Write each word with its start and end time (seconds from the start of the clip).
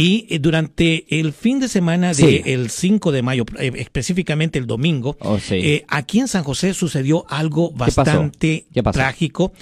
Y 0.00 0.26
eh, 0.30 0.38
durante 0.38 1.04
el 1.20 1.32
fin 1.32 1.60
de 1.60 1.68
semana 1.68 2.14
Sí. 2.14 2.38
del 2.38 2.70
5 2.70 3.12
de 3.12 3.22
mayo, 3.22 3.44
eh, 3.58 3.70
específicamente 3.76 4.58
el 4.58 4.66
domingo, 4.66 5.16
Oh, 5.20 5.38
sí. 5.38 5.56
eh, 5.56 5.84
aquí 5.88 6.20
en 6.20 6.28
San 6.28 6.42
José 6.44 6.72
sucedió 6.74 7.24
algo 7.28 7.74
pasó? 7.74 8.02
bastante 8.02 8.66
¿Qué 8.72 8.82
pasó? 8.82 8.98
trágico. 8.98 9.52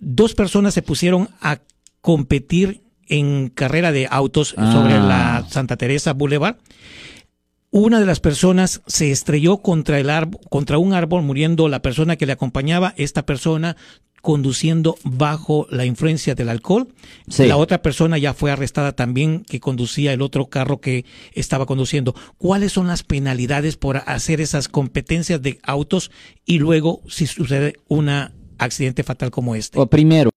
Dos 0.00 0.34
personas 0.34 0.74
se 0.74 0.82
pusieron 0.82 1.28
a 1.40 1.60
competir 2.02 2.82
en 3.08 3.48
carrera 3.48 3.92
de 3.92 4.06
autos 4.10 4.54
Ah. 4.58 4.72
sobre 4.72 4.94
la 4.94 5.46
Santa 5.48 5.76
Teresa 5.76 6.12
Boulevard. 6.12 6.56
Una 7.70 8.00
de 8.00 8.06
las 8.06 8.20
personas 8.20 8.82
se 8.86 9.10
estrelló 9.10 9.58
contra 9.58 9.98
el 9.98 10.08
árbol, 10.10 10.40
contra 10.48 10.78
un 10.78 10.92
árbol, 10.92 11.22
muriendo 11.22 11.68
la 11.68 11.82
persona 11.82 12.16
que 12.16 12.26
le 12.26 12.32
acompañaba. 12.32 12.94
Esta 12.96 13.26
persona 13.26 13.76
conduciendo 14.22 14.96
bajo 15.04 15.66
la 15.70 15.84
influencia 15.84 16.34
del 16.34 16.48
alcohol. 16.48 16.88
Sí. 17.28 17.46
La 17.46 17.56
otra 17.56 17.82
persona 17.82 18.18
ya 18.18 18.34
fue 18.34 18.50
arrestada 18.50 18.92
también 18.92 19.44
que 19.44 19.60
conducía 19.60 20.12
el 20.12 20.22
otro 20.22 20.46
carro 20.46 20.80
que 20.80 21.04
estaba 21.32 21.66
conduciendo. 21.66 22.14
¿Cuáles 22.38 22.72
son 22.72 22.86
las 22.86 23.02
penalidades 23.02 23.76
por 23.76 23.98
hacer 24.06 24.40
esas 24.40 24.68
competencias 24.68 25.42
de 25.42 25.58
autos 25.62 26.10
y 26.44 26.58
luego 26.58 27.02
si 27.08 27.26
sucede 27.26 27.74
un 27.88 28.08
accidente 28.58 29.02
fatal 29.02 29.30
como 29.30 29.54
este? 29.54 29.78
O 29.78 29.86
primero, 29.86 30.30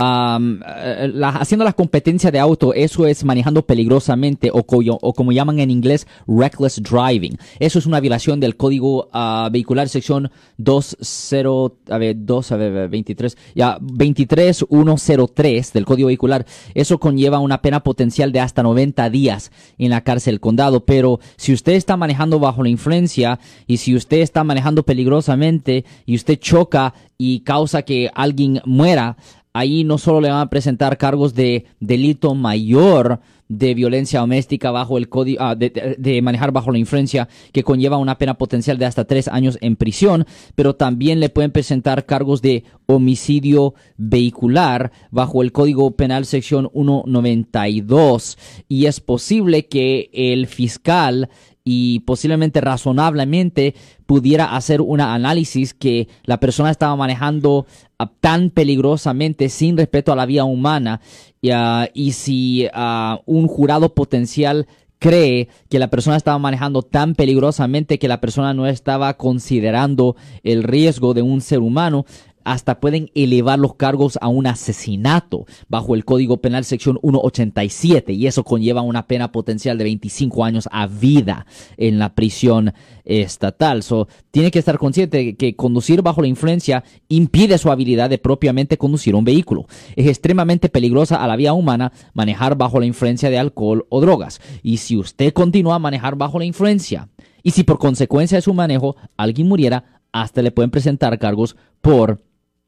eh, 0.00 1.10
la- 1.12 1.28
haciendo 1.30 1.64
las 1.64 1.74
competencias 1.74 2.32
de 2.32 2.38
auto, 2.38 2.74
eso 2.74 3.06
es 3.06 3.24
manejando 3.24 3.62
peligrosamente 3.66 4.50
o, 4.52 4.62
co- 4.64 4.80
o 4.86 5.12
como 5.12 5.32
llaman 5.32 5.58
en 5.58 5.70
inglés, 5.70 6.06
reckless 6.26 6.82
driving. 6.82 7.38
Eso 7.58 7.78
es 7.78 7.86
una 7.86 8.00
violación 8.00 8.40
del 8.40 8.56
código 8.56 9.08
ah, 9.12 9.48
vehicular 9.52 9.88
sección 9.88 10.30
20, 10.58 11.74
a 11.90 11.98
ver, 11.98 12.16
2, 12.18 12.52
a 12.52 12.56
ver, 12.56 12.68
a 12.72 12.74
ver, 12.82 12.88
23, 12.90 13.36
ya, 13.54 13.78
23103 13.80 15.72
del 15.72 15.84
código 15.84 16.06
vehicular. 16.06 16.46
Eso 16.74 16.98
conlleva 16.98 17.38
una 17.38 17.62
pena 17.62 17.80
potencial 17.80 18.32
de 18.32 18.40
hasta 18.40 18.62
90 18.62 19.10
días 19.10 19.50
en 19.78 19.90
la 19.90 20.02
cárcel 20.02 20.40
condado. 20.40 20.84
Pero 20.84 21.20
si 21.36 21.52
usted 21.52 21.72
está 21.72 21.96
manejando 21.96 22.38
bajo 22.38 22.62
la 22.62 22.68
influencia 22.68 23.38
y 23.66 23.78
si 23.78 23.94
usted 23.94 24.18
está 24.18 24.44
manejando 24.44 24.82
peligrosamente 24.84 25.84
y 26.04 26.14
usted 26.16 26.38
choca 26.38 26.94
y 27.18 27.40
causa 27.40 27.82
que 27.82 28.10
alguien 28.14 28.60
muera, 28.64 29.16
ahí 29.58 29.84
no 29.84 29.98
solo 29.98 30.20
le 30.20 30.28
van 30.30 30.40
a 30.40 30.50
presentar 30.50 30.98
cargos 30.98 31.34
de 31.34 31.64
delito 31.80 32.34
mayor 32.34 33.20
de 33.48 33.74
violencia 33.74 34.18
doméstica 34.20 34.72
bajo 34.72 34.98
el 34.98 35.08
código 35.08 35.40
ah, 35.40 35.54
de, 35.54 35.94
de- 35.98 36.20
manejar 36.22 36.50
bajo 36.50 36.72
la 36.72 36.78
influencia 36.78 37.28
que 37.52 37.62
conlleva 37.62 37.96
una 37.96 38.18
pena 38.18 38.34
potencial 38.34 38.76
de 38.76 38.86
hasta 38.86 39.04
tres 39.04 39.28
años 39.28 39.56
en 39.60 39.76
prisión, 39.76 40.26
pero 40.56 40.74
también 40.74 41.20
le 41.20 41.28
pueden 41.28 41.52
presentar 41.52 42.06
cargos 42.06 42.42
de 42.42 42.64
homicidio 42.86 43.74
vehicular 43.96 44.90
bajo 45.12 45.42
el 45.42 45.52
código 45.52 45.92
penal 45.92 46.26
sección 46.26 46.68
192 46.74 48.36
y 48.68 48.86
es 48.86 49.00
posible 49.00 49.66
que 49.66 50.10
el 50.12 50.48
fiscal 50.48 51.28
y 51.68 51.98
posiblemente 52.00 52.60
razonablemente 52.60 53.74
pudiera 54.06 54.54
hacer 54.56 54.80
un 54.80 55.00
análisis 55.00 55.74
que 55.74 56.06
la 56.24 56.38
persona 56.38 56.70
estaba 56.70 56.94
manejando 56.94 57.66
ah, 57.98 58.08
tan 58.20 58.50
peligrosamente 58.50 59.48
sin 59.48 59.76
respeto 59.76 60.12
a 60.12 60.16
la 60.16 60.26
vida 60.26 60.44
humana 60.44 61.00
y, 61.42 61.50
ah, 61.50 61.88
si 62.12 62.68
ah, 62.72 63.20
un 63.26 63.48
jurado 63.48 63.94
potencial 63.94 64.68
cree 65.00 65.48
que 65.68 65.80
la 65.80 65.90
persona 65.90 66.16
estaba 66.16 66.38
manejando 66.38 66.82
tan 66.82 67.16
peligrosamente 67.16 67.98
que 67.98 68.06
la 68.06 68.20
persona 68.20 68.54
no 68.54 68.68
estaba 68.68 69.14
considerando 69.14 70.14
el 70.44 70.62
riesgo 70.62 71.14
de 71.14 71.22
un 71.22 71.40
ser 71.40 71.58
humano, 71.58 72.06
hasta 72.46 72.78
pueden 72.78 73.10
elevar 73.16 73.58
los 73.58 73.74
cargos 73.74 74.20
a 74.20 74.28
un 74.28 74.46
asesinato 74.46 75.46
bajo 75.68 75.96
el 75.96 76.04
Código 76.04 76.36
Penal 76.36 76.64
sección 76.64 76.96
187 77.02 78.12
y 78.12 78.28
eso 78.28 78.44
conlleva 78.44 78.82
una 78.82 79.08
pena 79.08 79.32
potencial 79.32 79.76
de 79.76 79.82
25 79.82 80.44
años 80.44 80.68
a 80.70 80.86
vida 80.86 81.44
en 81.76 81.98
la 81.98 82.14
prisión 82.14 82.72
estatal. 83.04 83.82
So, 83.82 84.06
tiene 84.30 84.52
que 84.52 84.60
estar 84.60 84.78
consciente 84.78 85.34
que 85.34 85.56
conducir 85.56 86.02
bajo 86.02 86.22
la 86.22 86.28
influencia 86.28 86.84
impide 87.08 87.58
su 87.58 87.72
habilidad 87.72 88.10
de 88.10 88.18
propiamente 88.18 88.78
conducir 88.78 89.16
un 89.16 89.24
vehículo. 89.24 89.66
Es 89.96 90.06
extremadamente 90.06 90.68
peligrosa 90.68 91.16
a 91.16 91.26
la 91.26 91.34
vida 91.34 91.52
humana 91.52 91.92
manejar 92.14 92.56
bajo 92.56 92.78
la 92.78 92.86
influencia 92.86 93.28
de 93.28 93.38
alcohol 93.38 93.86
o 93.88 94.00
drogas. 94.00 94.40
Y 94.62 94.76
si 94.76 94.96
usted 94.96 95.32
continúa 95.32 95.74
a 95.74 95.80
manejar 95.80 96.14
bajo 96.14 96.38
la 96.38 96.44
influencia 96.44 97.08
y 97.42 97.50
si 97.50 97.64
por 97.64 97.80
consecuencia 97.80 98.38
de 98.38 98.42
su 98.42 98.54
manejo 98.54 98.94
alguien 99.16 99.48
muriera, 99.48 99.96
hasta 100.12 100.42
le 100.42 100.52
pueden 100.52 100.70
presentar 100.70 101.18
cargos 101.18 101.56
por 101.80 102.20